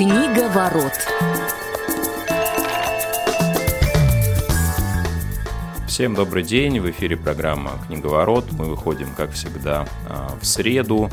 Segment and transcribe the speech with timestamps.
[0.00, 0.94] Книга ворот.
[5.86, 8.50] Всем добрый день, в эфире программа «Книговорот».
[8.52, 11.10] Мы выходим, как всегда, а, в среду.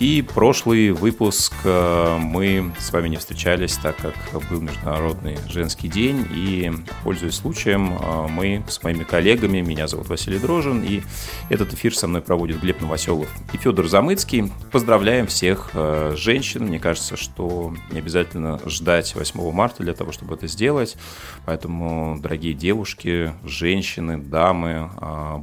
[0.00, 4.14] И прошлый выпуск э, мы с вами не встречались, так как
[4.48, 6.26] был Международный женский день.
[6.34, 6.72] И,
[7.04, 11.02] пользуясь случаем, э, мы с моими коллегами, меня зовут Василий Дрожин, и
[11.50, 14.50] этот эфир со мной проводит Глеб Новоселов и Федор Замыцкий.
[14.72, 16.64] Поздравляем всех э, женщин.
[16.64, 20.96] Мне кажется, что не обязательно ждать 8 марта для того, чтобы это сделать.
[21.44, 24.90] Поэтому, дорогие девушки, женщины, дамы,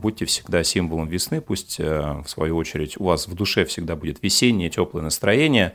[0.01, 1.41] будьте всегда символом весны.
[1.41, 5.73] Пусть, в свою очередь, у вас в душе всегда будет веселье осеннее теплое настроение.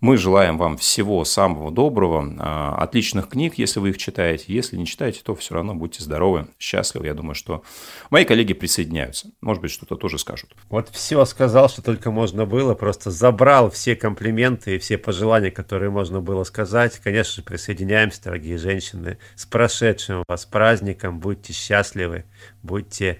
[0.00, 4.44] Мы желаем вам всего самого доброго, а, отличных книг, если вы их читаете.
[4.46, 7.04] Если не читаете, то все равно будьте здоровы, счастливы.
[7.04, 7.62] Я думаю, что
[8.08, 9.30] мои коллеги присоединяются.
[9.42, 10.56] Может быть, что-то тоже скажут.
[10.70, 12.74] Вот все сказал, что только можно было.
[12.74, 16.98] Просто забрал все комплименты и все пожелания, которые можно было сказать.
[17.04, 21.20] Конечно же, присоединяемся, дорогие женщины, с прошедшим вас праздником.
[21.20, 22.24] Будьте счастливы,
[22.62, 23.18] будьте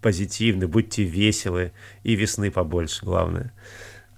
[0.00, 3.52] позитивны, будьте веселы и весны побольше, главное.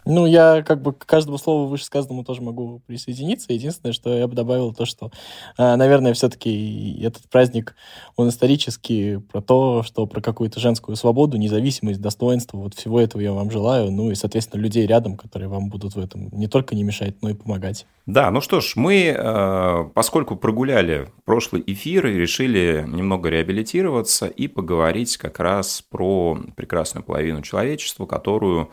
[0.04, 3.52] Ну, я как бы к каждому слову вышесказанному тоже могу присоединиться.
[3.52, 5.10] Единственное, что я бы добавил то, что,
[5.58, 7.74] э, наверное, все-таки этот праздник,
[8.16, 13.32] он исторически про то, что про какую-то женскую свободу, независимость, достоинство, вот всего этого я
[13.32, 13.90] вам желаю.
[13.90, 17.30] Ну и, соответственно, людей рядом, которые вам будут в этом не только не мешать, но
[17.30, 17.86] и помогать.
[18.06, 24.48] Да, ну что ж, мы, э, поскольку прогуляли прошлый эфир и решили немного реабилитироваться и
[24.48, 28.70] поговорить как раз про прекрасную половину человечества, которую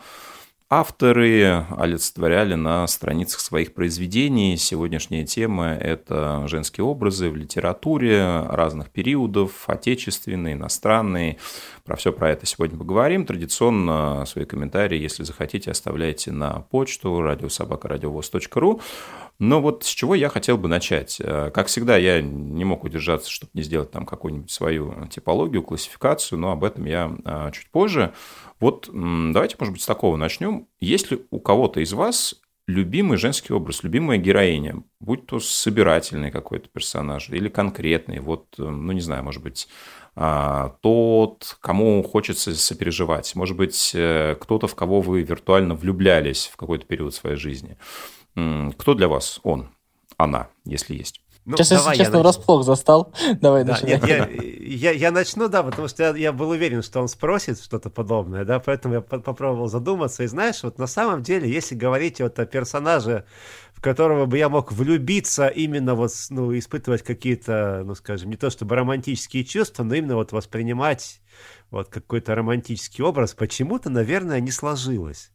[0.70, 4.58] Авторы олицетворяли на страницах своих произведений.
[4.58, 11.38] Сегодняшняя тема– это женские образы в литературе разных периодов, отечественные, иностранные.
[11.86, 13.24] Про все про это сегодня поговорим.
[13.24, 18.82] Традиционно свои комментарии, если захотите, оставляйте на почту радиособакарадиовоз.ру.
[19.38, 21.16] Но вот с чего я хотел бы начать.
[21.18, 26.50] Как всегда, я не мог удержаться, чтобы не сделать там какую-нибудь свою типологию, классификацию, но
[26.50, 28.12] об этом я а, чуть позже.
[28.58, 30.66] Вот давайте, может быть, с такого начнем.
[30.80, 32.34] Есть ли у кого-то из вас
[32.66, 39.00] любимый женский образ, любимая героиня, будь то собирательный какой-то персонаж или конкретный, вот, ну, не
[39.00, 39.68] знаю, может быть,
[40.14, 46.86] тот, кому хочется сопереживать, может быть, э, кто-то, в кого вы виртуально влюблялись в какой-то
[46.86, 47.78] период своей жизни.
[48.78, 49.70] Кто для вас он,
[50.16, 51.20] она, если есть?
[51.48, 53.14] Ну, Сейчас, если честно, я врасплох застал.
[53.40, 53.92] Давай да, начинай.
[53.94, 57.58] Нет, я, я, я начну, да, потому что я, я был уверен, что он спросит
[57.58, 60.24] что-то подобное, да, поэтому я по попробовал задуматься.
[60.24, 63.24] И знаешь, вот на самом деле, если говорить вот о персонаже,
[63.72, 68.50] в которого бы я мог влюбиться, именно вот, ну, испытывать какие-то, ну, скажем, не то
[68.50, 71.22] чтобы романтические чувства, но именно вот воспринимать
[71.70, 75.30] вот какой-то романтический образ, почему-то, наверное, не сложилось.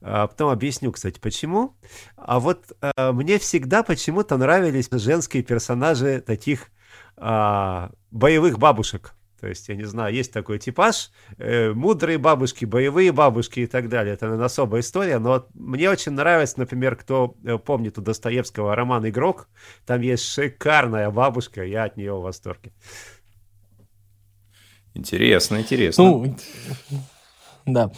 [0.00, 1.76] А потом объясню, кстати, почему.
[2.16, 6.70] А вот а, мне всегда почему-то нравились женские персонажи таких
[7.16, 9.14] а, боевых бабушек.
[9.40, 13.88] То есть, я не знаю, есть такой типаж, э, мудрые бабушки, боевые бабушки и так
[13.88, 14.14] далее.
[14.14, 15.20] Это, наверное, особая история.
[15.20, 19.48] Но вот мне очень нравится, например, кто э, помнит у Достоевского роман «Игрок»,
[19.86, 22.72] там есть шикарная бабушка, я от нее в восторге.
[24.94, 26.04] Интересно, интересно.
[26.04, 26.36] Ну,
[27.64, 27.92] да.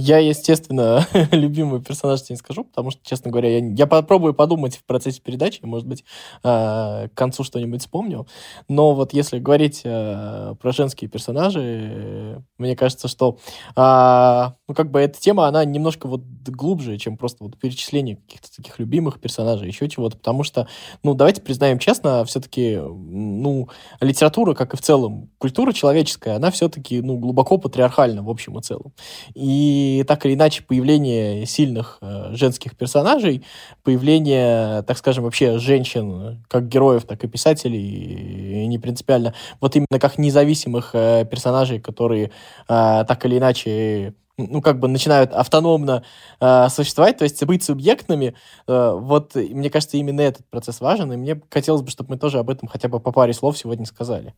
[0.00, 4.76] Я, естественно, любимый персонаж тебе не скажу, потому что, честно говоря, я, я попробую подумать
[4.76, 6.04] в процессе передачи, может быть,
[6.44, 8.28] э, к концу что-нибудь вспомню.
[8.68, 13.38] Но вот если говорить э, про женские персонажи, э, мне кажется, что,
[13.74, 18.54] э, ну, как бы эта тема, она немножко вот глубже, чем просто вот перечисление каких-то
[18.54, 20.68] таких любимых персонажей, еще чего-то, потому что,
[21.02, 23.68] ну, давайте признаем честно, все-таки, ну,
[24.00, 28.62] литература, как и в целом культура человеческая, она все-таки, ну, глубоко патриархальна в общем и
[28.62, 28.92] целом.
[29.34, 33.44] И и так или иначе появление сильных э, женских персонажей,
[33.82, 39.98] появление, так скажем, вообще женщин, как героев, так и писателей, и не принципиально, вот именно
[39.98, 42.30] как независимых э, персонажей, которые э,
[42.68, 46.04] так или иначе ну, как бы начинают автономно
[46.40, 48.34] э, существовать, то есть быть субъектными,
[48.66, 52.38] э, вот, мне кажется, именно этот процесс важен, и мне хотелось бы, чтобы мы тоже
[52.38, 54.34] об этом хотя бы по паре слов сегодня сказали.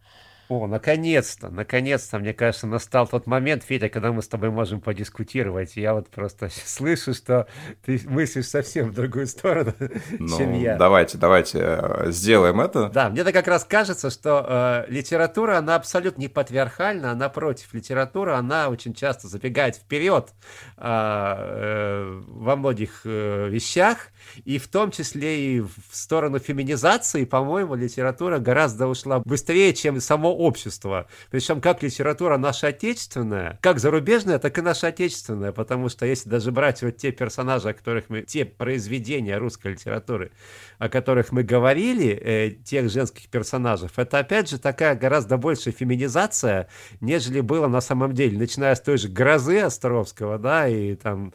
[0.51, 5.77] О, наконец-то, наконец-то, мне кажется, настал тот момент, Федя, когда мы с тобой можем подискутировать.
[5.77, 7.47] Я вот просто слышу, что
[7.85, 9.73] ты мыслишь совсем в другую сторону,
[10.19, 10.77] ну, чем я.
[10.77, 12.89] Давайте, давайте э, сделаем это.
[12.89, 18.37] Да, мне-то как раз кажется, что э, литература, она абсолютно не патриархальна, а напротив, литература,
[18.37, 20.31] она очень часто забегает вперед
[20.79, 24.09] э, э, во многих э, вещах,
[24.45, 30.35] и в том числе и в сторону феминизации, по-моему, литература гораздо ушла быстрее, чем само
[30.35, 31.07] общества.
[31.31, 36.53] Причем как литература наша отечественная, как зарубежная, так и наша отечественная, потому что если даже
[36.53, 40.33] брать вот те персонажи, о которых мы, те произведения русской литературы,
[40.79, 46.69] о которых мы говорили, э, тех женских персонажей, это опять же такая гораздо большая феминизация,
[47.01, 51.33] нежели было на самом деле, начиная с той же «Грозы» Островского, да, и там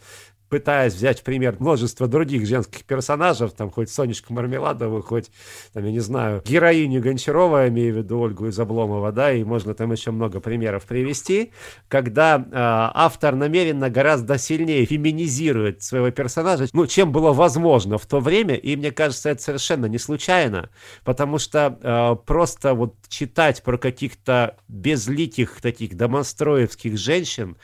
[0.49, 5.31] пытаясь взять в пример множество других женских персонажей, там хоть Сонечку Мармеладову, хоть,
[5.73, 9.73] там, я не знаю, героиню Гончарова, имею в виду Ольгу из Обломова, да, и можно
[9.73, 11.51] там еще много примеров привести,
[11.87, 18.19] когда э, автор намеренно гораздо сильнее феминизирует своего персонажа, ну, чем было возможно в то
[18.19, 20.69] время, и мне кажется, это совершенно не случайно,
[21.03, 27.57] потому что э, просто вот читать про каких-то безликих таких домостроевских женщин,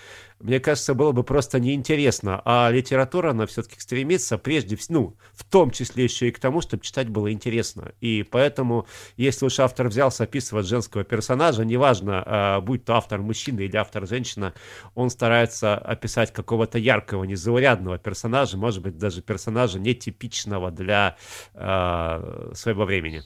[0.44, 2.42] мне кажется, было бы просто неинтересно.
[2.46, 6.62] А литература, она все-таки стремится прежде всего, ну, в том числе еще и к тому,
[6.62, 7.94] чтобы читать было интересно.
[8.02, 13.62] И поэтому, если уж автор взялся описывать женского персонажа, неважно, э, будь то автор мужчина
[13.62, 14.54] или автор женщина,
[14.96, 21.18] он старается описать какого-то яркого, незаурядного персонажа, может быть, даже персонажа нетипичного для
[21.54, 23.24] э, своего времени.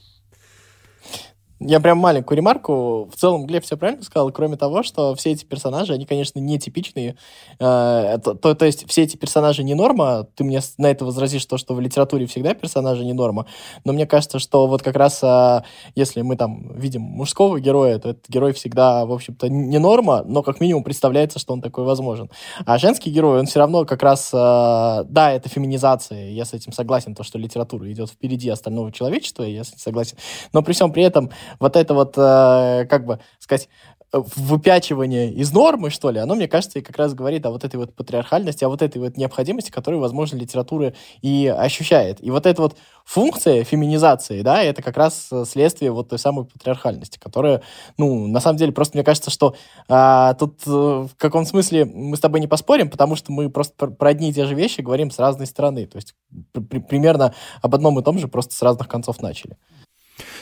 [1.58, 3.08] Я прям маленькую ремарку.
[3.10, 7.16] В целом Глеб все правильно сказал, кроме того, что все эти персонажи, они, конечно, нетипичные.
[7.58, 10.26] Э, то, то, есть все эти персонажи не норма.
[10.34, 13.46] Ты мне на это возразишь то, что в литературе всегда персонажи не норма.
[13.84, 15.62] Но мне кажется, что вот как раз э,
[15.94, 20.42] если мы там видим мужского героя, то этот герой всегда, в общем-то, не норма, но
[20.42, 22.30] как минимум представляется, что он такой возможен.
[22.66, 26.72] А женский герой, он все равно как раз, э, да, это феминизация, я с этим
[26.72, 30.18] согласен, то, что литература идет впереди остального человечества, я с этим согласен.
[30.52, 33.68] Но при всем при этом вот это вот, э, как бы сказать,
[34.12, 37.76] выпячивание из нормы, что ли, оно, мне кажется, и как раз говорит о вот этой
[37.76, 42.22] вот патриархальности, о вот этой вот необходимости, которую, возможно, литература и ощущает.
[42.24, 47.18] И вот эта вот функция феминизации, да, это как раз следствие вот той самой патриархальности,
[47.18, 47.62] которая,
[47.98, 49.54] ну, на самом деле, просто мне кажется, что
[49.88, 53.74] а, тут э, в каком смысле мы с тобой не поспорим, потому что мы просто
[53.76, 56.14] про, про одни и те же вещи говорим с разной стороны, то есть
[56.52, 59.56] при, примерно об одном и том же, просто с разных концов начали.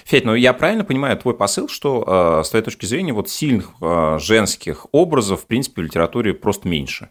[0.04, 3.70] Федь, ну я правильно понимаю твой посыл, что э, с твоей точки зрения вот сильных
[3.80, 7.10] э, женских образов, в принципе, в литературе просто меньше?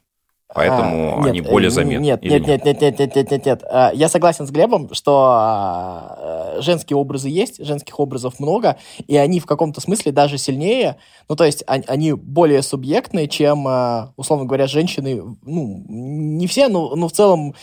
[0.54, 2.04] Поэтому а, нет, они более заметны.
[2.04, 3.64] Нет, нет, нет, нет, нет, нет, нет, нет, нет.
[3.94, 8.78] Я согласен с Глебом, что а, женские образы есть, женских образов много,
[9.08, 10.98] и они в каком-то смысле даже сильнее.
[11.28, 16.96] Ну, то есть они более субъектные, чем, а, условно говоря, женщины, ну, не все, но,
[16.96, 17.56] но в целом,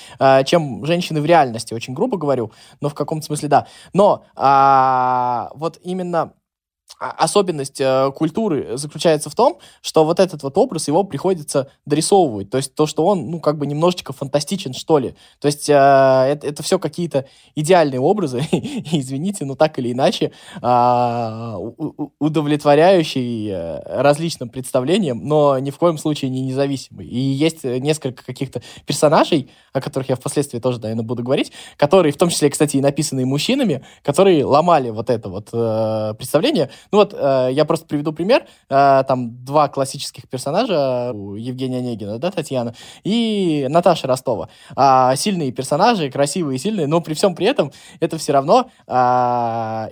[0.45, 3.67] чем женщины в реальности, очень грубо говорю, но в каком-то смысле да.
[3.93, 6.33] Но а, вот именно а,
[6.99, 12.51] особенность э, культуры заключается в том, что вот этот вот образ его приходится дорисовывать.
[12.51, 15.15] То есть то, что он, ну, как бы немножечко фантастичен, что ли.
[15.39, 20.33] То есть э, это, это все какие-то идеальные образы, извините, но так или иначе
[22.19, 27.09] удовлетворяющие э, различным представлениям, но ни в коем случае не независимые.
[27.09, 32.17] И есть несколько каких-то персонажей, о которых я впоследствии тоже, наверное, буду говорить, которые, в
[32.17, 37.15] том числе, кстати, и написанные мужчинами, которые ломали вот это вот э, представление, ну вот,
[37.15, 38.47] э, я просто приведу пример.
[38.69, 42.75] Э, там два классических персонажа, у Евгения Онегина, да, Татьяна,
[43.05, 44.49] и Наташа Ростова.
[44.77, 48.93] Э, сильные персонажи, красивые и сильные, но при всем при этом это все равно э,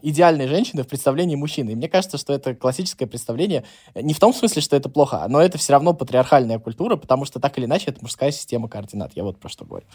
[0.02, 1.70] идеальные женщины в представлении мужчины.
[1.70, 3.64] И мне кажется, что это классическое представление
[3.94, 7.40] не в том смысле, что это плохо, но это все равно патриархальная культура, потому что
[7.40, 9.12] так или иначе это мужская система координат.
[9.14, 9.86] Я вот про что говорю.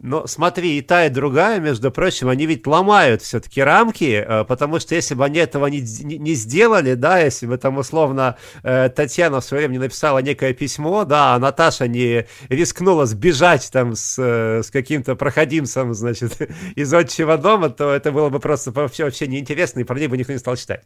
[0.00, 4.78] Но смотри, и та, и другая, между прочим, они ведь ломают все-таки рамки, э, потому
[4.78, 9.40] что если бы они этого не, не, сделали, да, если бы там условно э, Татьяна
[9.40, 14.16] в свое время не написала некое письмо, да, а Наташа не рискнула сбежать там с,
[14.18, 19.26] э, с каким-то проходимцем, значит, из отчего дома, то это было бы просто вообще, вообще
[19.26, 20.84] неинтересно, и про ней бы никто не стал читать.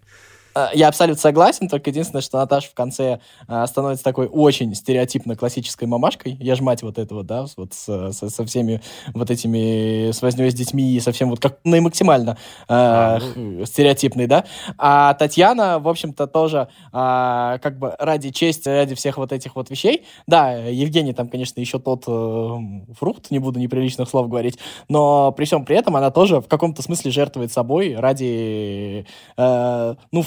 [0.55, 5.37] Э, я абсолютно согласен, только единственное, что Наташа в конце э, становится такой очень стереотипно
[5.37, 6.37] классической мамашкой.
[6.41, 8.81] Я ж мать вот этого, да, вот со, со, со всеми
[9.15, 12.35] вот этими, с вознёй с детьми, и совсем вот как ну, максимально э,
[12.69, 13.65] а, ну...
[13.67, 14.45] стереотипный, да.
[14.79, 19.71] А Татьяна, в общем-то, тоже э, как бы ради чести, ради всех вот этих вот
[19.71, 20.05] вещей.
[20.27, 22.59] Да, Евгений там, конечно, еще тот э,
[22.99, 26.83] фрукт, не буду неприличных слов говорить, но при всем при этом она тоже в каком-то
[26.83, 29.07] смысле жертвует собой ради,
[29.37, 30.25] э, ну,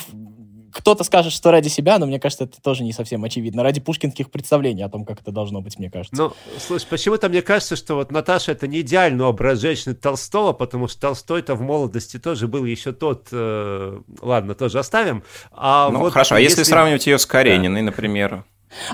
[0.76, 3.64] кто-то скажет, что ради себя, но мне кажется, это тоже не совсем очевидно.
[3.64, 6.22] Ради пушкинских представлений о том, как это должно быть, мне кажется.
[6.22, 10.90] Ну, слушай, почему-то мне кажется, что вот Наташа это не идеальный образ женщины Толстого, потому
[10.90, 13.30] что Толстой-то в молодости тоже был еще тот...
[13.32, 15.24] Э, ладно, тоже оставим.
[15.54, 16.60] А ну, вот хорошо, а если...
[16.60, 17.86] если сравнивать ее с Карениной, да.
[17.86, 18.44] например?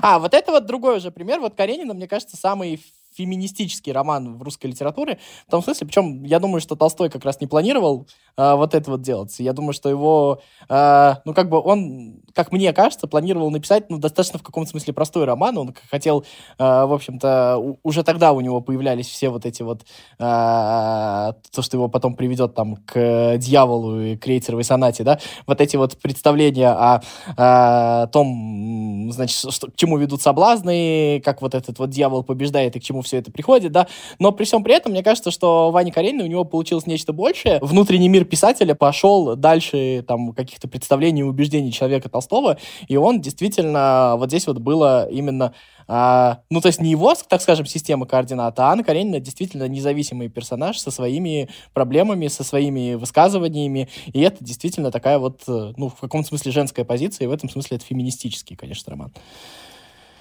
[0.00, 1.40] А, вот это вот другой уже пример.
[1.40, 2.80] Вот Каренина, мне кажется, самый
[3.14, 7.40] феминистический роман в русской литературе, в том смысле, причем я думаю, что Толстой как раз
[7.40, 9.34] не планировал э, вот это вот делать.
[9.38, 13.98] Я думаю, что его, э, ну, как бы он, как мне кажется, планировал написать, ну,
[13.98, 15.58] достаточно в каком-то смысле простой роман.
[15.58, 16.24] Он хотел,
[16.58, 19.82] э, в общем-то, уже тогда у него появлялись все вот эти вот, э,
[20.18, 24.26] то, что его потом приведет там к дьяволу и к
[24.62, 27.02] сонате, да, вот эти вот представления о,
[27.36, 32.80] о том, значит, что, к чему ведут соблазны, как вот этот вот дьявол побеждает и
[32.80, 33.86] к чему все это приходит, да,
[34.18, 37.58] но при всем при этом, мне кажется, что Ваня Каренина, у него получилось нечто большее.
[37.60, 44.14] Внутренний мир писателя пошел дальше там каких-то представлений и убеждений человека Толстого, и он действительно,
[44.16, 45.52] вот здесь вот было именно
[45.88, 50.28] а, ну, то есть не его, так скажем, система координат, а Анна Каренина действительно независимый
[50.28, 55.96] персонаж со своими проблемами, со своими высказываниями, и это действительно такая вот, э, ну, в
[55.96, 59.12] каком-то смысле женская позиция, и в этом смысле это феминистический, конечно, роман.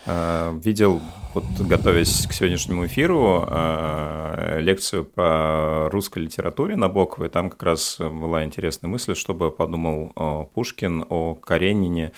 [0.05, 1.01] Э, видел,
[1.33, 7.29] вот готовясь к сегодняшнему эфиру, э, лекцию по русской литературе на Боковой.
[7.29, 12.13] Там как раз была интересная мысль, чтобы подумал Пушкин о Каренине,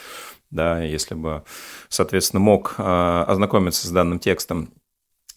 [0.53, 1.43] да, если бы,
[1.89, 4.69] соответственно, мог э, ознакомиться с данным текстом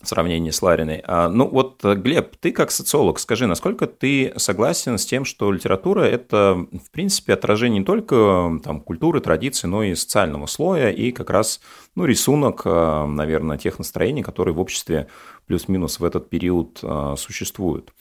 [0.07, 1.03] в сравнении с Лариной.
[1.05, 6.01] А, ну вот, Глеб, ты как социолог, скажи, насколько ты согласен с тем, что литература–
[6.03, 11.31] это, в принципе, отражение не только там, культуры, традиций, но и социального слоя, и как
[11.31, 11.61] раз
[11.95, 15.09] ну, рисунок, э, наверное, тех настроений, которые в обществе
[15.47, 17.93] плюс-минус в этот период э, существуют.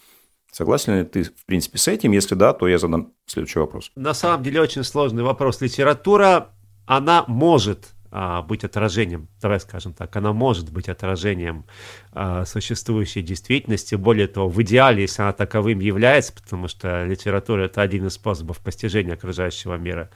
[0.52, 2.12] Согласен ли ты, в принципе, с этим?
[2.12, 3.92] Если да, то я задам следующий вопрос.
[3.96, 5.60] На самом деле очень сложный вопрос.
[5.60, 6.52] Литература,
[6.86, 11.66] она может а, быть отражением, давай скажем так, она может быть отражением
[12.14, 13.96] а, существующей действительности.
[13.96, 18.60] Более того, в идеале, если она таковым является, потому что литература это один из способов
[18.60, 20.10] постижения окружающего мира.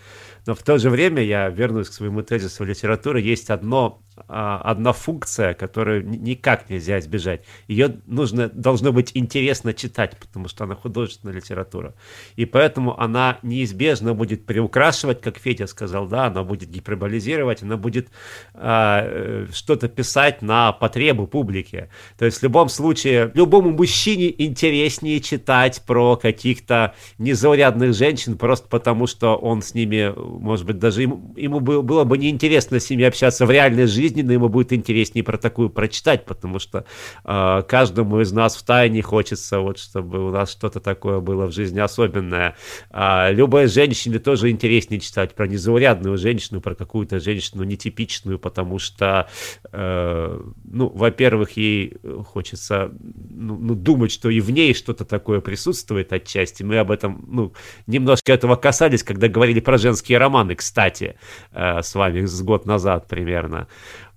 [0.50, 3.22] Но в то же время я вернусь к своему тезису литературы.
[3.22, 7.46] Есть одно а, одна функция, которую никак нельзя избежать.
[7.68, 11.94] Ее нужно, должно быть интересно читать, потому что она художественная литература.
[12.36, 18.10] И поэтому она неизбежно будет приукрашивать, как Федя сказал, да, она будет гиперболизировать, она будет
[18.53, 21.89] а, э, что-то писать на потребу публики.
[22.18, 29.08] То есть в любом случае, любому мужчине интереснее читать про каких-то незаурядных женщин, просто потому
[29.08, 33.46] что он с ними, может быть, даже ему, ему было бы неинтересно с ними общаться
[33.46, 36.86] в реальной жизни, жизненно ему будет интереснее про такую прочитать, потому что
[37.25, 41.51] э, каждому из нас в тайне хочется, вот, чтобы у нас что-то такое было в
[41.51, 42.55] жизни особенное.
[42.89, 49.27] А любой женщине тоже интереснее читать про незаурядную женщину, про какую-то женщину нетипичную, потому что,
[49.72, 52.91] э, ну, во-первых, ей хочется
[53.29, 56.63] ну, ну, думать, что и в ней что-то такое присутствует отчасти.
[56.63, 57.53] Мы об этом, ну,
[57.88, 61.15] немножко этого касались, когда говорили про женские романы, кстати,
[61.51, 63.67] э, с вами с год назад примерно.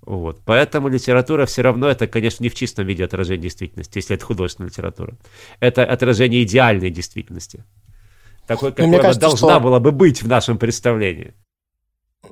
[0.03, 0.41] Вот.
[0.45, 4.69] Поэтому литература все равно это, конечно, не в чистом виде отражение действительности, если это художественная
[4.69, 5.17] литература.
[5.61, 7.65] Это отражение идеальной действительности.
[8.47, 9.61] Такой, ну, какой она должна что...
[9.61, 11.35] была бы быть в нашем представлении.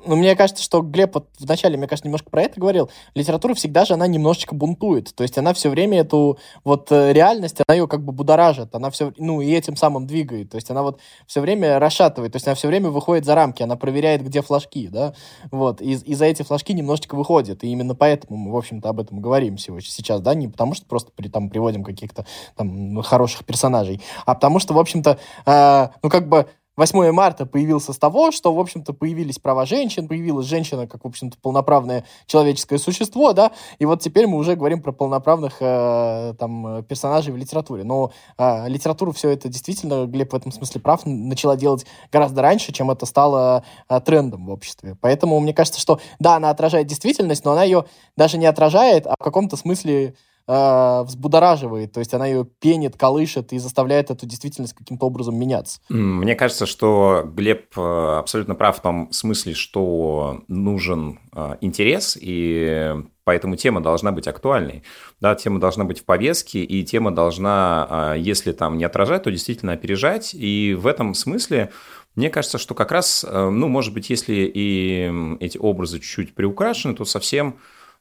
[0.06, 2.90] Ну, мне кажется, что Глеб вот вначале, мне кажется, немножко про это говорил.
[3.14, 5.12] Литература всегда же, она немножечко бунтует.
[5.14, 8.73] То есть она все время эту вот э, реальность, она ее как бы будоражит.
[8.75, 10.50] Она все, ну, и этим самым двигает.
[10.50, 12.32] То есть она вот все время расшатывает.
[12.32, 13.64] То есть она все время выходит за рамки.
[13.64, 15.12] Она проверяет, где флажки, да.
[15.50, 15.82] Вот.
[15.82, 17.64] И, и за эти флажки немножечко выходит.
[17.64, 20.35] И именно поэтому мы, в общем-то, об этом говорим сейчас, да.
[20.35, 24.78] Не потому что просто при, там приводим каких-то там хороших персонажей, а потому что, в
[24.78, 26.47] общем-то, э, ну, как бы
[26.80, 31.06] 8 марта появился с того, что, в общем-то, появились права женщин, появилась женщина как, в
[31.06, 36.82] общем-то, полноправное человеческое существо, да, и вот теперь мы уже говорим про полноправных э, там
[36.84, 37.84] персонажей в литературе.
[37.84, 42.72] Но э, литературу все это действительно, Глеб в этом смысле прав, начала делать гораздо раньше,
[42.72, 44.96] чем это стало э, трендом в обществе.
[45.02, 47.84] Поэтому мне кажется, что, да, она отражает действительность, но она ее
[48.16, 50.14] даже не отражает, а в каком-то смысле
[50.47, 55.80] э, взбудораживает, то есть она ее пенит, колышет и заставляет эту действительность каким-то образом меняться.
[55.88, 62.94] Мне кажется, что Глеб э, абсолютно прав в том смысле, что нужен э, интерес, и
[63.25, 64.82] поэтому тема должна быть актуальной.
[65.20, 69.30] Да, тема должна быть в повестке, и тема должна, э, если там не отражать, то
[69.30, 71.70] действительно опережать, и в этом смысле
[72.16, 77.04] мне кажется, что как раз, ну, может быть, если и эти образы чуть-чуть приукрашены, то
[77.04, 77.61] совсем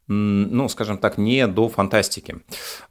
[0.10, 2.38] ну, скажем так, не до фантастики.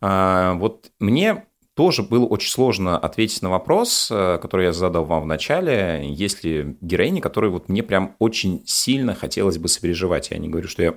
[0.01, 1.45] А, вот мне
[1.75, 6.05] тоже было очень сложно ответить на вопрос, э, который я задал вам в начале.
[6.09, 10.33] Есть ли героини, которые вот мне прям очень сильно хотелось бы сопереживать?
[10.33, 10.95] Я не говорю, что я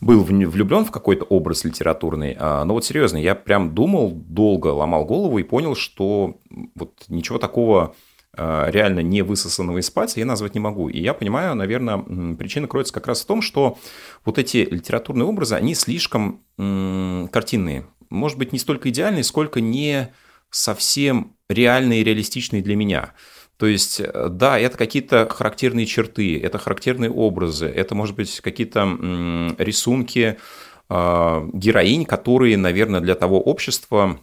[0.00, 5.04] был влюблен в какой-то образ литературный, а, но вот серьезно, я прям думал долго, ломал
[5.04, 6.38] голову и понял, что
[6.74, 7.94] вот ничего такого
[8.36, 10.88] реально не высосанного из пальца я назвать не могу.
[10.88, 11.98] И я понимаю, наверное,
[12.34, 13.78] причина кроется как раз в том, что
[14.24, 17.86] вот эти литературные образы, они слишком картинные.
[18.10, 20.12] Может быть, не столько идеальные, сколько не
[20.50, 23.12] совсем реальные и реалистичные для меня.
[23.56, 29.54] То есть, э, да, это какие-то характерные черты, это характерные образы, это, может быть, какие-то
[29.58, 30.36] рисунки
[30.88, 34.20] а, героинь, которые, наверное, для того общества,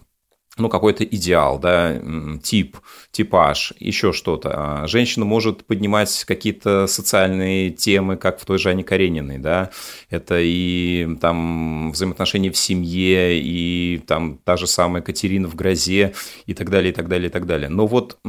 [0.58, 2.00] ну, какой-то идеал, да,
[2.44, 2.78] тип,
[3.12, 4.52] типаж, еще что-то.
[4.84, 9.72] А женщина может поднимать какие-то социальные темы, как в той же Анне Карениной, да,
[10.10, 16.14] это и там взаимоотношения в семье, и там та же самая Катерина в грозе,
[16.46, 17.70] и так далее, и так далее, и так далее.
[17.70, 18.20] Но вот,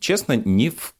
[0.00, 0.94] честно, не в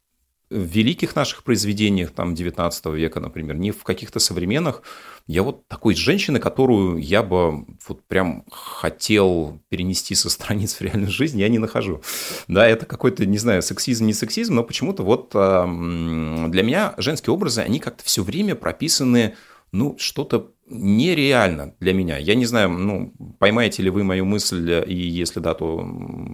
[0.49, 4.83] в великих наших произведениях, там, 19 века, например, не в каких-то современных,
[5.27, 11.11] я вот такой женщины, которую я бы вот прям хотел перенести со страниц в реальную
[11.11, 12.01] жизнь, я не нахожу.
[12.47, 17.61] Да, это какой-то, не знаю, сексизм, не сексизм, но почему-то вот для меня женские образы,
[17.61, 19.35] они как-то все время прописаны,
[19.71, 22.17] ну, что-то нереально для меня.
[22.17, 25.87] Я не знаю, ну, поймаете ли вы мою мысль, и если да, то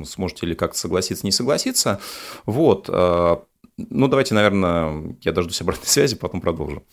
[0.06, 2.00] сможете ли как-то согласиться, не согласиться.
[2.46, 2.90] Вот.
[3.78, 6.84] Ну, давайте, наверное, я дождусь обратной связи, потом продолжу.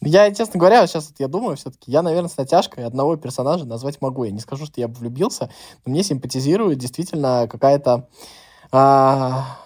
[0.00, 4.02] Я, честно говоря, сейчас вот я думаю, все-таки я, наверное, с натяжкой одного персонажа назвать
[4.02, 4.24] могу.
[4.24, 5.50] Я не скажу, что я влюбился,
[5.84, 8.08] но мне симпатизирует действительно какая-то...
[8.70, 9.58] А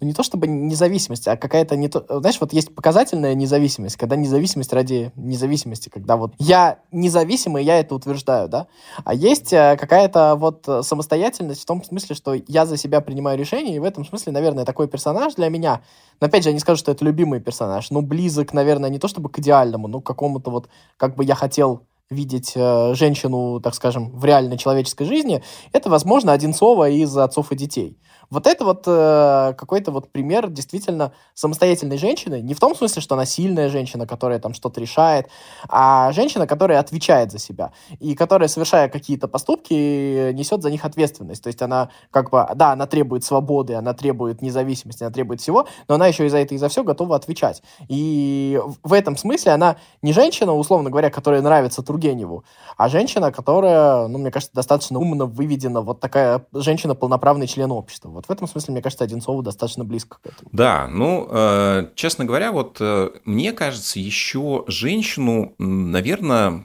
[0.00, 2.04] ну, не то чтобы независимость, а какая-то не то...
[2.20, 7.94] Знаешь, вот есть показательная независимость, когда независимость ради независимости, когда вот я независимый, я это
[7.94, 8.66] утверждаю, да,
[9.04, 13.76] а есть э, какая-то вот самостоятельность в том смысле, что я за себя принимаю решения,
[13.76, 15.82] и в этом смысле, наверное, такой персонаж для меня,
[16.20, 19.08] но опять же, я не скажу, что это любимый персонаж, но близок, наверное, не то
[19.08, 23.74] чтобы к идеальному, но к какому-то вот, как бы я хотел видеть э, женщину, так
[23.74, 25.42] скажем, в реальной человеческой жизни,
[25.72, 27.98] это, возможно, Одинцова из «Отцов и детей».
[28.32, 33.14] Вот это вот э, какой-то вот пример действительно самостоятельной женщины, не в том смысле, что
[33.14, 35.28] она сильная женщина, которая там что-то решает,
[35.68, 41.42] а женщина, которая отвечает за себя и которая, совершая какие-то поступки, несет за них ответственность.
[41.42, 45.66] То есть она как бы, да, она требует свободы, она требует независимости, она требует всего,
[45.86, 47.62] но она еще и за это и за все готова отвечать.
[47.88, 52.44] И в этом смысле она не женщина, условно говоря, которая нравится Тургеневу,
[52.76, 58.08] а женщина, которая, ну, мне кажется, достаточно умно выведена, вот такая женщина, полноправный член общества.
[58.08, 60.50] Вот в этом смысле, мне кажется, Одинцова достаточно близко к этому.
[60.52, 66.62] Да, ну, э, честно говоря, вот э, мне кажется, еще женщину, наверное,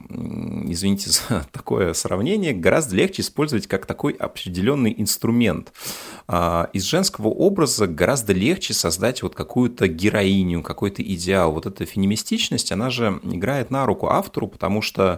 [0.66, 5.72] извините за такое сравнение, гораздо легче использовать как такой определенный инструмент.
[6.26, 11.52] Э, из женского образа гораздо легче создать вот какую-то героиню, какой-то идеал.
[11.52, 15.17] Вот эта феминистичность, она же играет на руку автору, потому что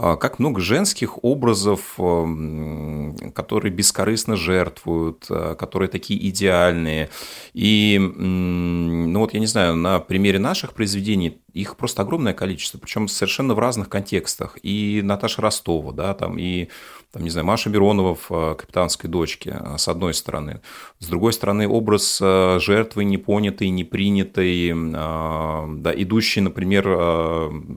[0.00, 7.10] как много женских образов, эм, которые бескорыстно жертвуют, э, которые такие идеальные.
[7.52, 13.08] И, ну вот, я не знаю, на примере наших произведений их просто огромное количество, причем
[13.08, 14.56] совершенно в разных контекстах.
[14.62, 16.68] И Наташа Ростова, да, там, и,
[17.12, 20.60] там, не знаю, Маша Миронова в э, «Капитанской дочке», э, с одной стороны.
[21.00, 26.84] С другой стороны, образ жертвы непонятой, непринятой, да, идущей, например,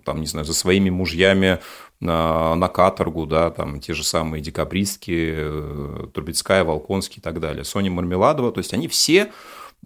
[0.04, 1.60] там, не знаю, за своими мужьями
[2.04, 7.64] на, на каторгу, да, там те же самые декабристки, э, Трубецкая, Волконский и так далее,
[7.64, 9.32] Соня Мармеладова, то есть они все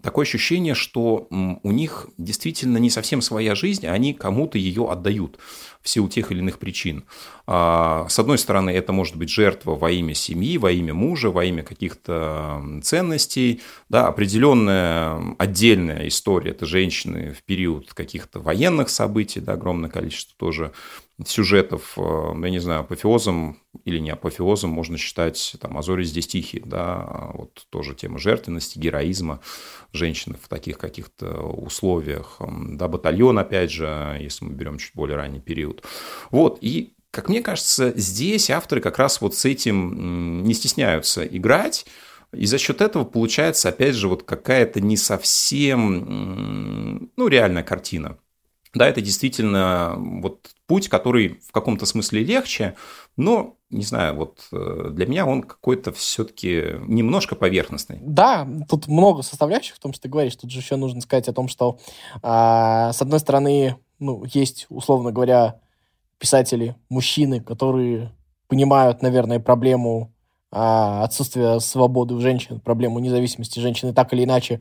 [0.02, 5.38] такое ощущение, что у них действительно не совсем своя жизнь, а они кому-то ее отдают
[5.82, 7.04] в силу тех или иных причин.
[7.46, 11.44] А, с одной стороны, это может быть жертва во имя семьи, во имя мужа, во
[11.44, 13.62] имя каких-то ценностей.
[13.88, 20.72] Да, определенная отдельная история– это женщины в период каких-то военных событий, да, огромное количество тоже
[21.26, 26.62] сюжетов, э, я не знаю, апофеозом или не апофеозом можно считать там «Азори здесь тихие»,
[26.64, 29.40] да, а вот тоже тема жертвенности, героизма
[29.92, 35.40] женщины в таких каких-то условиях, да, батальон, опять же, если мы берем чуть более ранний
[35.40, 35.84] период.
[36.30, 41.86] Вот, и как мне кажется, здесь авторы как раз вот с этим не стесняются играть,
[42.32, 48.18] и за счет этого получается, опять же, вот какая-то не совсем, ну, реальная картина.
[48.74, 52.76] Да, это действительно вот путь, который в каком-то смысле легче,
[53.16, 57.98] но, не знаю, вот э, для меня он какой-то все-таки немножко поверхностный.
[58.02, 60.36] Да, тут много составляющих в том, что ты говоришь.
[60.36, 61.78] Тут же еще нужно сказать о том, что,
[62.22, 65.58] а, с одной стороны, ну, есть, условно говоря,
[66.18, 68.12] писатели, мужчины, которые
[68.46, 70.12] понимают, наверное, проблему
[70.50, 74.60] а, отсутствия свободы у женщин, проблему независимости женщины так или иначе,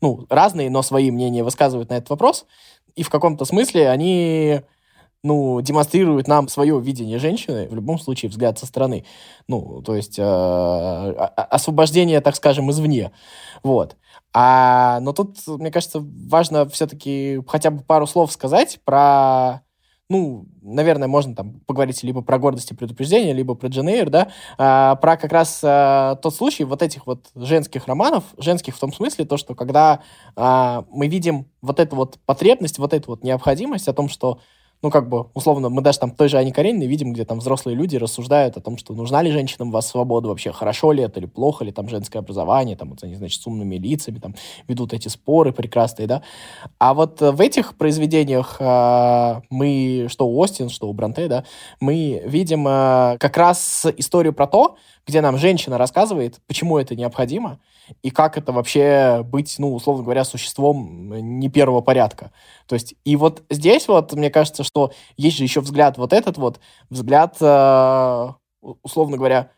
[0.00, 2.46] ну, разные, но свои мнения высказывают на этот вопрос.
[2.94, 4.62] И в каком-то смысле они
[5.22, 9.04] ну, демонстрирует нам свое видение женщины, в любом случае взгляд со стороны.
[9.48, 13.12] Ну, то есть э, освобождение, так скажем, извне.
[13.62, 13.96] Вот.
[14.32, 19.62] А, но тут, мне кажется, важно все-таки хотя бы пару слов сказать про
[20.10, 24.96] ну, наверное, можно там поговорить либо про гордость и предупреждение, либо про Дженейр, да, а,
[24.96, 29.26] про как раз а, тот случай вот этих вот женских романов, женских в том смысле,
[29.26, 30.00] то, что когда
[30.34, 34.40] а, мы видим вот эту вот потребность, вот эту вот необходимость о том, что
[34.80, 37.76] ну, как бы, условно, мы даже там той же Ане Карениной видим, где там взрослые
[37.76, 41.26] люди рассуждают о том, что нужна ли женщинам вас свобода вообще, хорошо ли это или
[41.26, 44.34] плохо ли, там, женское образование, там, вот они, значит, с умными лицами, там,
[44.68, 46.22] ведут эти споры прекрасные, да.
[46.78, 51.44] А вот в этих произведениях э, мы, что у Остин, что у Бранте, да,
[51.80, 57.58] мы видим э, как раз историю про то, где нам женщина рассказывает, почему это необходимо,
[58.02, 62.32] и как это вообще быть, ну, условно говоря, существом не первого порядка.
[62.66, 66.38] То есть, и вот здесь вот, мне кажется, что есть же еще взгляд вот этот
[66.38, 68.28] вот, взгляд, э,
[68.82, 69.50] условно говоря,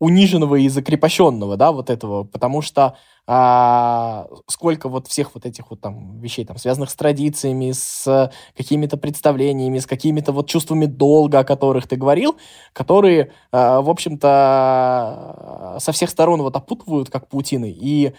[0.00, 5.80] униженного и закрепощенного, да, вот этого, потому что а, сколько вот всех вот этих вот
[5.80, 11.44] там вещей, там, связанных с традициями, с какими-то представлениями, с какими-то вот чувствами долга, о
[11.44, 12.36] которых ты говорил,
[12.72, 18.14] которые, а, в общем-то, со всех сторон вот опутывают как паутины, и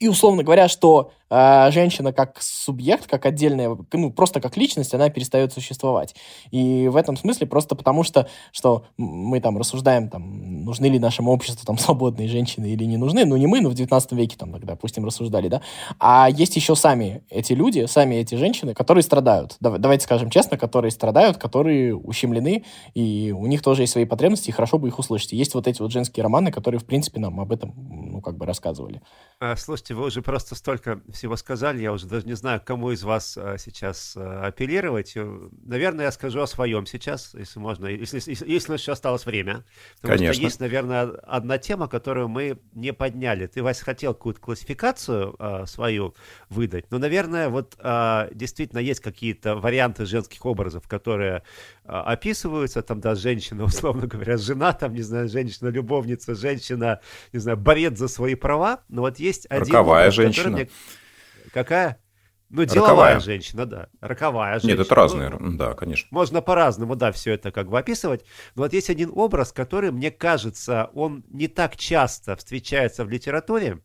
[0.00, 5.10] и условно говоря, что э, женщина как субъект, как отдельная, ну, просто как личность, она
[5.10, 6.14] перестает существовать.
[6.50, 11.32] И в этом смысле просто потому, что, что мы там рассуждаем, там, нужны ли нашему
[11.32, 14.52] обществу там свободные женщины или не нужны, ну, не мы, но в 19 веке там
[14.52, 15.62] тогда, допустим, рассуждали, да,
[15.98, 19.56] а есть еще сами эти люди, сами эти женщины, которые страдают.
[19.60, 24.52] Давайте скажем честно, которые страдают, которые ущемлены, и у них тоже есть свои потребности, и
[24.52, 25.32] хорошо бы их услышать.
[25.32, 28.46] есть вот эти вот женские романы, которые, в принципе, нам об этом, ну, как бы
[28.46, 29.00] рассказывали.
[29.40, 33.02] А, слушайте, вы уже просто столько всего сказали, я уже даже не знаю, кому из
[33.02, 35.12] вас а, сейчас а, апеллировать.
[35.16, 39.64] Э, наверное, я скажу о своем сейчас, если можно, если, если, если еще осталось время.
[40.00, 40.34] Потому Конечно.
[40.34, 43.46] что есть, наверное, одна тема, которую мы не подняли.
[43.46, 46.14] Ты, Вася, хотел какую-то классификацию а, свою
[46.48, 51.42] выдать, но, наверное, вот а, действительно есть какие-то варианты женских образов, которые
[51.84, 57.00] а, описываются, там, да, женщина, условно говоря, жена, там, не знаю, женщина-любовница, женщина,
[57.32, 59.74] не знаю, борец за свои права, но вот есть один...
[59.74, 60.50] Роковая образ, женщина.
[60.50, 60.68] Мне...
[61.54, 62.00] Какая?
[62.50, 63.20] Ну, деловая роковая.
[63.20, 63.88] женщина, да.
[64.00, 64.72] Роковая женщина.
[64.72, 66.08] Нет, это разные, ну, да, конечно.
[66.10, 68.24] Можно по-разному, да, все это как бы описывать.
[68.56, 73.82] Но вот есть один образ, который, мне кажется, он не так часто встречается в литературе,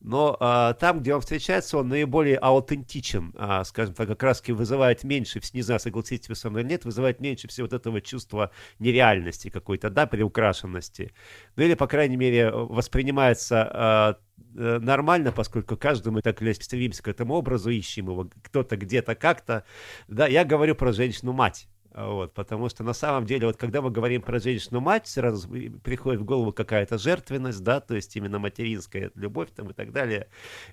[0.00, 5.04] но а, там, где он встречается, он наиболее аутентичен, а, скажем так, как раз вызывает
[5.04, 8.50] меньше, не знаю, согласитесь вы со мной или нет, вызывает меньше всего вот этого чувства
[8.80, 11.12] нереальности какой-то, да, приукрашенности.
[11.56, 17.02] Ну или, по крайней мере, воспринимается а, нормально, поскольку каждый мы так или иначе стремимся
[17.02, 19.64] к этому образу, ищем его кто-то где-то как-то.
[20.08, 21.68] Да, я говорю про женщину-мать.
[21.94, 25.48] Вот, потому что на самом деле, вот когда мы говорим про женщину-мать, сразу
[25.84, 30.26] приходит в голову какая-то жертвенность, да, то есть именно материнская любовь там и так далее.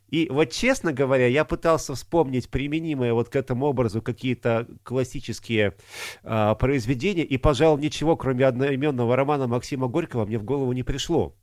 [0.09, 5.75] И вот честно говоря, я пытался вспомнить применимые вот к этому образу какие-то классические
[6.23, 11.35] а, произведения, и, пожалуй, ничего, кроме одноименного романа Максима Горького, мне в голову не пришло.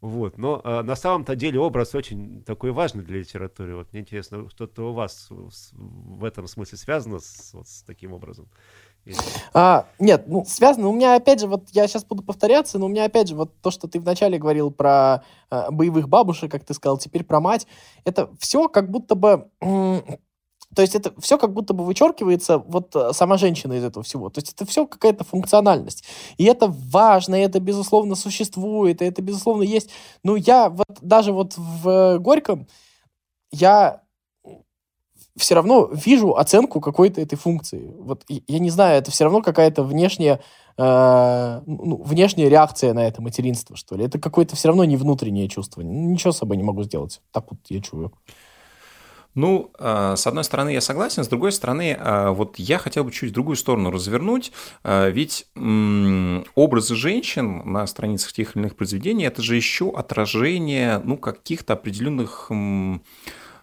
[0.00, 0.38] Вот.
[0.38, 3.76] Но а, на самом-то деле образ очень такой важный для литературы.
[3.76, 8.48] Вот мне интересно, что-то у вас в этом смысле связано с, вот, с таким образом?
[9.52, 10.88] А, нет, ну, связано.
[10.88, 13.52] У меня, опять же, вот я сейчас буду повторяться, но у меня, опять же, вот
[13.60, 17.66] то, что ты вначале говорил про э, боевых бабушек, как ты сказал, теперь про мать,
[18.04, 19.50] это все как будто бы...
[20.74, 24.30] То есть это все как будто бы вычеркивается вот э, сама женщина из этого всего.
[24.30, 26.04] То есть это все какая-то функциональность.
[26.36, 29.90] И это важно, и это, безусловно, существует, и это, безусловно, есть.
[30.22, 32.66] Ну, я вот даже вот в Горьком,
[33.50, 34.04] я
[35.36, 37.92] все равно вижу оценку какой-то этой функции.
[37.98, 40.40] Вот я не знаю, это все равно какая-то внешняя,
[40.76, 44.04] э, ну, внешняя реакция на это материнство, что ли.
[44.04, 45.80] Это какое-то все равно не внутреннее чувство.
[45.82, 47.20] Ничего с собой не могу сделать.
[47.32, 48.12] Так вот я чую.
[49.34, 53.10] Ну, э, с одной стороны, я согласен, с другой стороны, э, вот я хотел бы
[53.10, 54.52] чуть другую сторону развернуть,
[54.84, 55.46] э, ведь
[56.54, 62.50] образы женщин на страницах тех или иных произведений– это же еще отражение, ну, каких-то определенных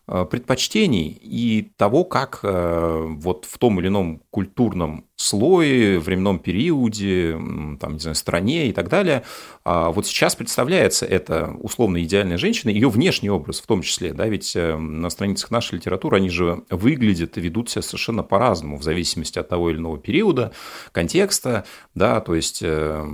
[0.05, 7.34] предпочтений и того, как вот в том или ином культурном слое, временном периоде,
[7.79, 9.23] там, не знаю, стране и так далее.
[9.63, 14.27] А вот сейчас представляется эта условно идеальная женщина, ее внешний образ в том числе, да,
[14.27, 18.84] ведь э, на страницах нашей литературы они же выглядят и ведут себя совершенно по-разному, в
[18.84, 20.51] зависимости от того или иного периода,
[20.91, 23.05] контекста, да, то есть, э,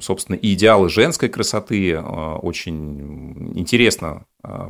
[0.00, 4.24] собственно, идеалы женской красоты э, очень интересно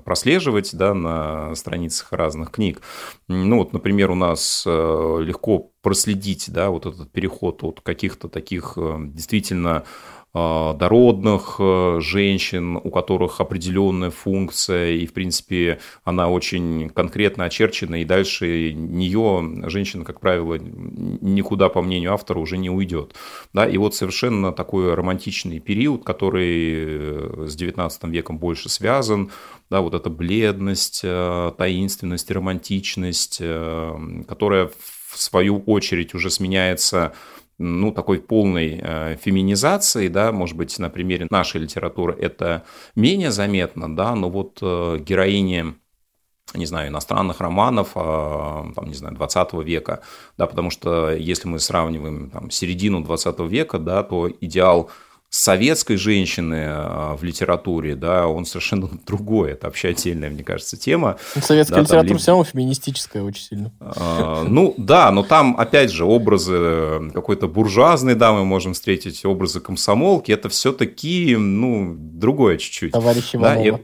[0.05, 2.83] прослеживать, да, на страницах разных книг.
[3.29, 8.97] Ну, вот, например, у нас легко проследить, да, вот этот переход от каких-то таких э,
[9.01, 9.85] действительно
[10.33, 18.01] э, дородных э, женщин, у которых определенная функция, и, в принципе, она очень конкретно очерчена,
[18.01, 23.17] и дальше нее женщина, как правило, никуда, по мнению автора, уже не уйдет.
[23.53, 29.33] Да, и вот совершенно такой романтичный период, который с XIX веком больше связан,
[29.69, 33.39] да, вот эта бледность, таинственность, романтичность,
[34.29, 37.13] которая в свою очередь уже сменяется
[37.59, 42.65] ну, такой полной э, феминизацией, да, может быть, на примере нашей литературы это
[42.97, 45.75] менее заметно, да, но вот э, героини
[46.55, 48.01] не знаю, иностранных романов, э,
[48.75, 50.03] там, не знаю, 20 века,
[50.37, 54.91] да, потому что если мы сравниваем там, середину 20 века, да, то идеал
[55.33, 59.53] советской женщины а, в литературе, да, он совершенно другой.
[59.53, 61.17] Это вообще отдельная, мне кажется, тема.
[61.35, 62.19] Ну, советская да, литература либо...
[62.19, 63.73] все равно феминистическая очень сильно.
[63.81, 70.31] А, ну, да, но там, опять же, образы какой-то буржуазной дамы можем встретить, образы комсомолки.
[70.31, 72.93] Это все-таки, ну, другое чуть-чуть.
[72.93, 73.81] Товарищ Иванова.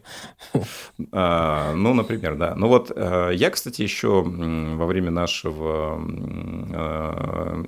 [0.52, 0.62] Да, и,
[1.12, 2.54] а, ну, например, да.
[2.56, 5.98] Ну, вот я, кстати, еще во время нашего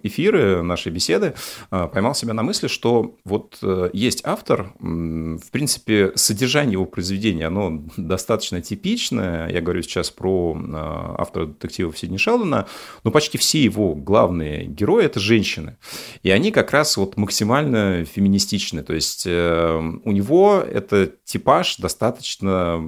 [0.02, 1.32] эфира, нашей беседы
[1.70, 7.84] поймал себя на мысли, что вот Э, есть автор, в принципе, содержание его произведения, оно
[7.96, 9.50] достаточно типичное.
[9.50, 12.66] Я говорю сейчас про э, автора детективов Сидни Шелдона,
[13.04, 15.76] но почти все его главные герои– это женщины.
[16.22, 18.82] И они как раз вот максимально феминистичны.
[18.82, 22.78] То есть э, у него это типаж достаточно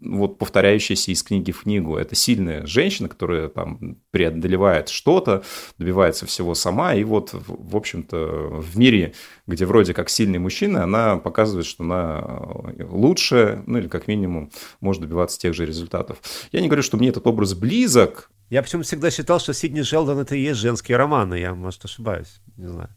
[0.00, 1.96] вот повторяющаяся из книги в книгу.
[1.96, 5.42] Это сильная женщина, которая там преодолевает что-то,
[5.76, 8.16] добивается всего сама, и вот, в общем-то,
[8.60, 9.14] в мире,
[9.46, 12.42] где вроде как сильный мужчина, она показывает, что она
[12.78, 16.18] лучше, ну или как минимум может добиваться тех же результатов.
[16.52, 18.30] Я не говорю, что мне этот образ близок.
[18.50, 22.40] Я почему всегда считал, что Сидни Шелдон это и есть женские романы, я, может, ошибаюсь,
[22.56, 22.90] не знаю.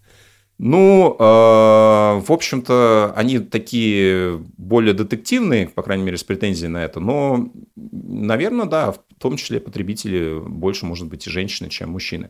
[0.64, 7.00] Ну, э, в общем-то, они такие более детективные, по крайней мере, с претензией на это,
[7.00, 12.30] но, наверное, да, в том числе потребители больше, может быть, и женщины, чем мужчины.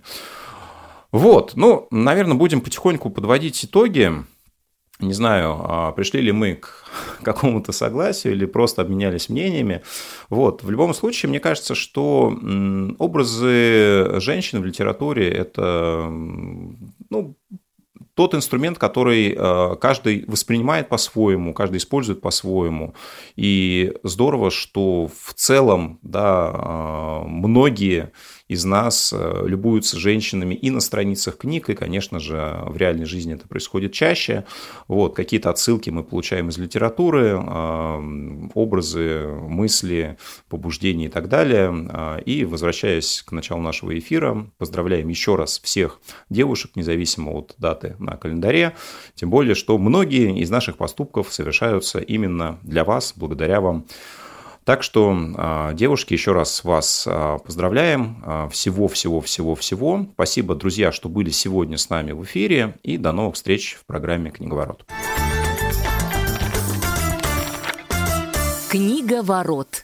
[1.12, 4.14] Вот, ну, наверное, будем потихоньку подводить итоги.
[5.02, 6.86] Не знаю, а пришли ли мы к
[7.24, 9.82] какому-то согласию или просто обменялись мнениями.
[10.30, 10.64] Вот.
[10.64, 12.34] В любом случае, мне кажется, что
[12.98, 16.08] образы женщин в литературе– это
[17.10, 17.36] ну,
[18.22, 22.94] тот инструмент, который э, каждый воспринимает по-своему, каждый использует по-своему.
[23.36, 28.12] И здорово, что в целом да, э, многие
[28.52, 33.34] из нас э, любуются женщинами и на страницах книг, и, конечно же, в реальной жизни
[33.34, 34.44] это происходит чаще.
[34.90, 40.18] Вот, какие-то отсылки мы получаем из литературы, э, образы, мысли,
[40.50, 41.72] побуждения и так далее.
[41.94, 47.96] Э, и, возвращаясь к началу нашего эфира, поздравляем еще раз всех девушек, независимо от даты
[48.00, 48.76] на календаре.
[49.16, 53.86] Тем более, что многие из наших поступков совершаются именно для вас, благодаря вам.
[54.64, 58.50] Так что, а, девушки, еще раз вас а, поздравляем.
[58.52, 59.96] Всего-всего-всего-всего.
[59.96, 62.76] А, Спасибо, друзья, что были сегодня с нами в эфире.
[62.84, 64.86] И до новых встреч в программе «Книговорот».
[68.70, 69.84] Книговорот.